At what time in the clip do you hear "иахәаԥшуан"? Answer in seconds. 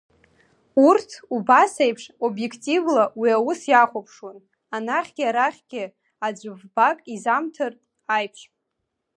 3.71-4.37